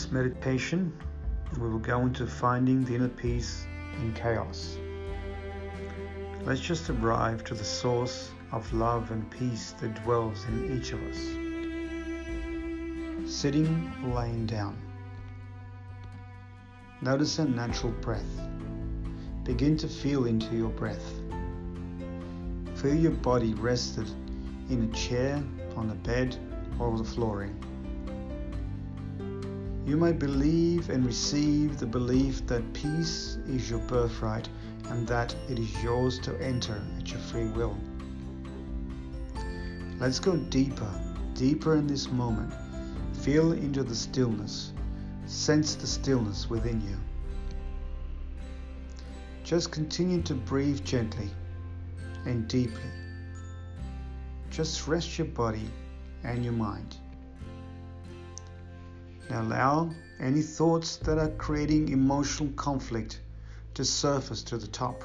[0.00, 0.90] this meditation,
[1.58, 3.66] we will go into finding the inner peace
[4.00, 4.78] in chaos.
[6.44, 11.02] Let's just arrive to the source of love and peace that dwells in each of
[11.02, 11.18] us.
[13.30, 14.78] Sitting or laying down.
[17.02, 18.40] Notice a natural breath.
[19.44, 21.12] Begin to feel into your breath.
[22.74, 24.08] Feel your body rested
[24.70, 25.42] in a chair,
[25.76, 26.38] on a bed,
[26.78, 27.54] or the flooring.
[29.90, 34.48] You may believe and receive the belief that peace is your birthright
[34.84, 37.76] and that it is yours to enter at your free will.
[39.98, 40.88] Let's go deeper,
[41.34, 42.54] deeper in this moment.
[43.22, 44.72] Feel into the stillness.
[45.26, 46.96] Sense the stillness within you.
[49.42, 51.30] Just continue to breathe gently
[52.26, 52.92] and deeply.
[54.50, 55.68] Just rest your body
[56.22, 56.99] and your mind.
[59.32, 63.20] Allow any thoughts that are creating emotional conflict
[63.74, 65.04] to surface to the top.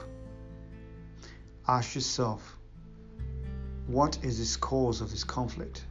[1.68, 2.58] Ask yourself,
[3.88, 5.86] what is this cause of this conflict?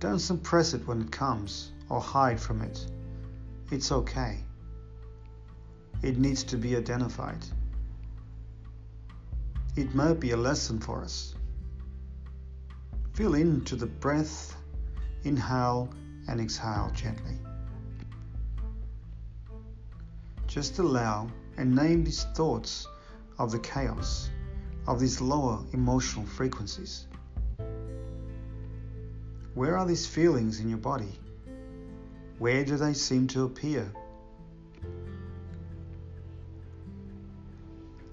[0.00, 2.84] Don't suppress it when it comes or hide from it.
[3.70, 4.38] It's okay.
[6.02, 7.44] It needs to be identified.
[9.76, 11.34] It might be a lesson for us.
[13.12, 14.56] Feel into the breath,
[15.24, 15.88] inhale
[16.28, 17.36] and exhale gently.
[20.46, 22.86] Just allow and name these thoughts
[23.38, 24.30] of the chaos
[24.86, 27.06] of these lower emotional frequencies.
[29.54, 31.18] Where are these feelings in your body?
[32.38, 33.92] Where do they seem to appear?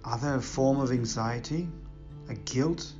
[0.03, 1.67] Are they a form of anxiety,
[2.29, 2.91] a guilt,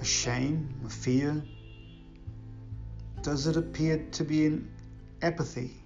[0.00, 1.42] a shame, a fear?
[3.22, 4.70] Does it appear to be an
[5.20, 5.82] apathy?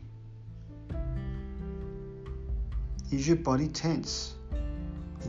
[3.10, 4.34] Is your body tense?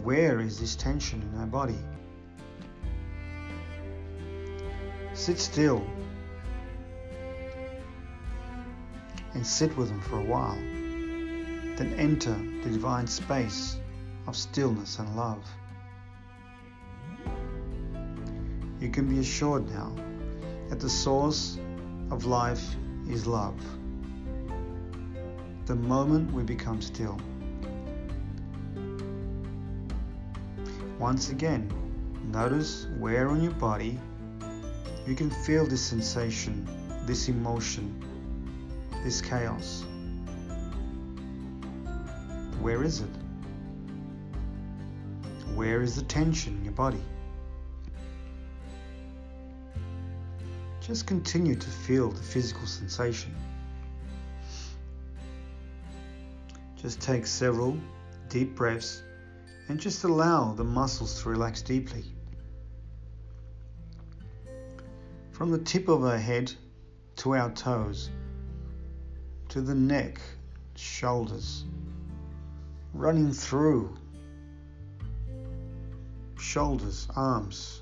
[0.03, 1.79] Where is this tension in our body?
[5.13, 5.83] Sit still
[9.33, 10.55] and sit with them for a while.
[11.75, 13.77] Then enter the divine space
[14.27, 15.43] of stillness and love.
[18.79, 19.95] You can be assured now
[20.69, 21.57] that the source
[22.11, 22.75] of life
[23.09, 23.55] is love.
[25.65, 27.19] The moment we become still.
[30.99, 31.71] Once again,
[32.31, 33.99] notice where on your body
[35.07, 36.67] you can feel this sensation,
[37.05, 38.03] this emotion,
[39.03, 39.83] this chaos.
[42.61, 43.09] Where is it?
[45.55, 47.01] Where is the tension in your body?
[50.85, 53.33] Just continue to feel the physical sensation.
[56.75, 57.75] Just take several
[58.29, 59.01] deep breaths
[59.67, 62.03] and just allow the muscles to relax deeply.
[65.31, 66.53] From the tip of our head
[67.15, 68.11] to our toes,
[69.49, 70.21] to the neck,
[70.75, 71.63] shoulders,
[72.93, 73.97] running through
[76.37, 77.81] shoulders, arms,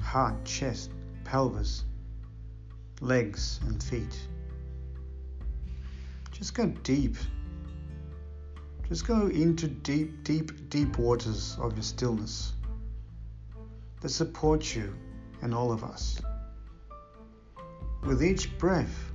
[0.00, 0.92] heart, chest,
[1.24, 1.82] pelvis,
[3.02, 4.18] legs, and feet.
[6.32, 7.16] Just go deep
[8.92, 12.52] just go into deep, deep, deep waters of your stillness
[14.02, 14.94] that support you
[15.40, 16.20] and all of us.
[18.04, 19.10] With each breath,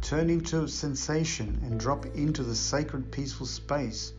[0.00, 4.14] turn into sensation and drop into the sacred, peaceful space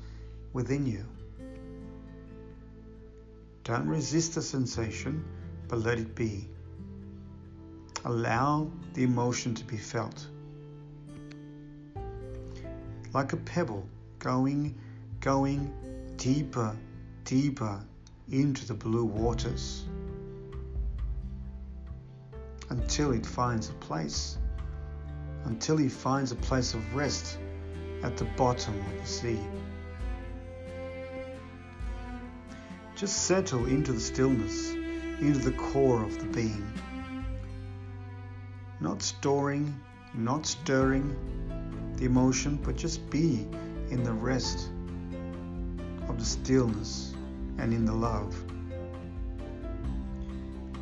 [0.53, 1.05] within you.
[3.65, 5.25] Don't resist the sensation,
[5.67, 6.47] but let it be.
[8.05, 10.25] Allow the emotion to be felt.
[13.13, 13.87] Like a pebble
[14.19, 14.75] going,
[15.19, 15.73] going
[16.15, 16.75] deeper,
[17.25, 17.81] deeper
[18.31, 19.85] into the blue waters
[22.69, 24.37] until it finds a place,
[25.45, 27.37] until he finds a place of rest
[28.03, 29.39] at the bottom of the sea.
[32.95, 36.71] Just settle into the stillness, into the core of the being.
[38.81, 39.77] Not storing,
[40.13, 41.15] not stirring
[41.97, 43.45] the emotion, but just be
[43.89, 44.69] in the rest
[46.07, 47.13] of the stillness
[47.57, 48.33] and in the love.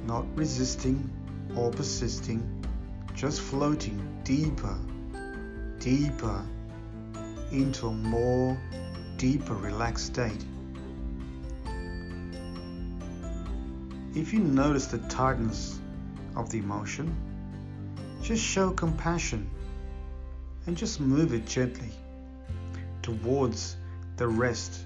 [0.06, 1.10] Not resisting
[1.56, 2.64] or persisting,
[3.16, 4.78] just floating deeper,
[5.80, 6.46] deeper
[7.52, 8.56] into a more
[9.18, 10.46] deeper relaxed state.
[14.14, 15.80] If you notice the tightness
[16.36, 17.16] of the emotion,
[18.28, 19.50] just show compassion
[20.66, 21.90] and just move it gently
[23.02, 23.78] towards
[24.18, 24.82] the rest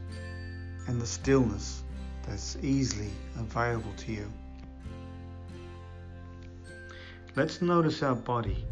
[0.88, 1.82] and the stillness
[2.22, 3.10] that's easily
[3.40, 4.32] available to you.
[7.36, 8.64] Let's notice our body,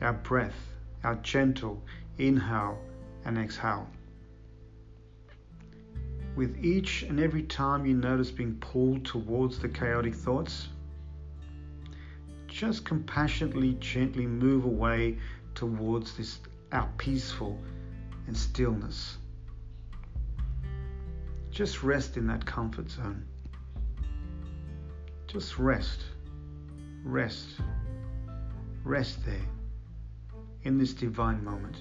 [0.00, 0.56] our breath,
[1.04, 1.82] our gentle
[2.16, 2.78] inhale
[3.26, 3.86] and exhale.
[6.36, 10.68] With each and every time you notice being pulled towards the chaotic thoughts,
[12.58, 15.16] just compassionately, gently move away
[15.54, 16.40] towards this
[16.72, 17.56] our peaceful
[18.26, 19.18] and stillness.
[21.52, 23.24] Just rest in that comfort zone.
[25.28, 26.00] Just rest,
[27.04, 27.46] rest,
[28.82, 29.48] rest there
[30.64, 31.76] in this divine moment.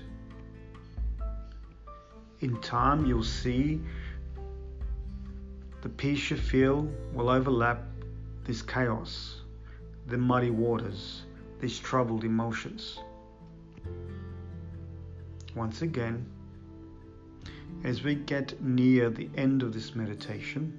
[2.42, 3.82] In time, you'll see
[5.82, 7.82] the peace you feel will overlap
[8.44, 9.37] this chaos,
[10.08, 11.24] the muddy waters,
[11.60, 13.00] these troubled emotions.
[15.54, 16.26] Once again,
[17.84, 20.78] as we get near the end of this meditation,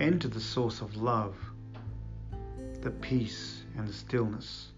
[0.00, 1.34] enter the source of love,
[2.82, 4.68] the peace and the stillness.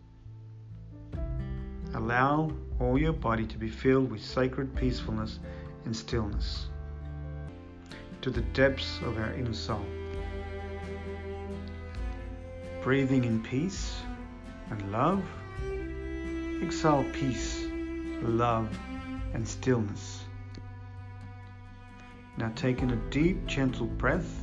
[1.94, 5.40] Allow all your body to be filled with sacred peacefulness
[5.84, 6.66] and stillness
[8.20, 9.84] to the depths of our inner soul.
[12.84, 14.02] Breathing in peace
[14.68, 15.24] and love,
[16.62, 17.64] exhale peace,
[18.20, 18.68] love,
[19.32, 20.20] and stillness.
[22.36, 24.38] Now taking a deep, gentle breath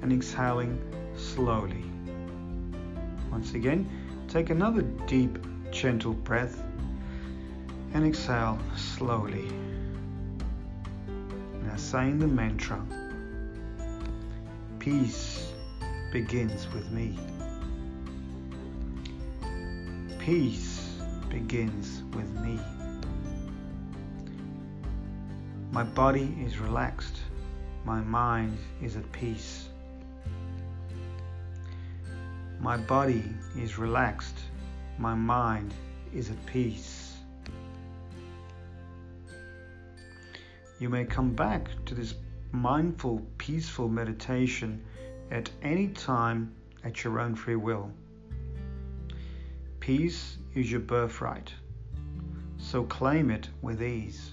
[0.00, 0.78] and exhaling
[1.16, 1.82] slowly.
[3.32, 3.90] Once again,
[4.28, 6.62] take another deep, gentle breath
[7.94, 9.48] and exhale slowly.
[11.64, 12.80] Now saying the mantra
[14.78, 15.50] Peace
[16.12, 17.18] begins with me.
[20.24, 20.78] Peace
[21.28, 22.56] begins with me.
[25.72, 27.16] My body is relaxed.
[27.84, 29.66] My mind is at peace.
[32.60, 33.24] My body
[33.58, 34.38] is relaxed.
[34.96, 35.74] My mind
[36.14, 37.16] is at peace.
[40.78, 42.14] You may come back to this
[42.52, 44.84] mindful, peaceful meditation
[45.32, 46.54] at any time
[46.84, 47.90] at your own free will.
[49.82, 51.52] Peace is your birthright,
[52.56, 54.32] so claim it with ease.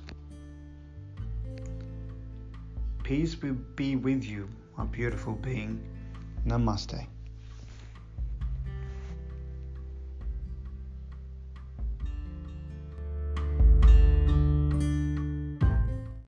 [3.01, 4.47] Peace will be with you,
[4.77, 5.81] my beautiful being.
[6.45, 7.03] Namaste.